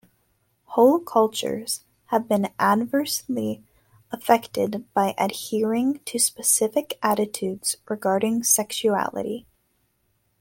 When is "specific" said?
6.17-6.97